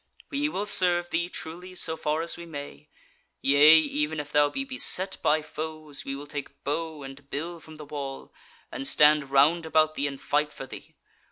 We 0.31 0.49
will 0.49 0.65
serve 0.65 1.11
thee 1.11 1.29
truly 1.29 1.75
so 1.75 1.95
far 1.95 2.23
as 2.23 2.35
we 2.35 2.47
may: 2.47 2.89
yea, 3.39 3.77
even 3.77 4.19
if 4.19 4.31
thou 4.31 4.49
be 4.49 4.63
beset 4.63 5.17
by 5.21 5.43
foes, 5.43 6.03
we 6.03 6.15
will 6.15 6.25
take 6.25 6.63
bow 6.63 7.03
and 7.03 7.29
bill 7.29 7.59
from 7.59 7.75
the 7.75 7.85
wall, 7.85 8.33
and 8.71 8.87
stand 8.87 9.29
round 9.29 9.63
about 9.63 9.93
thee 9.93 10.07
and 10.07 10.19
fight 10.19 10.51
for 10.51 10.65
thee. 10.65 10.95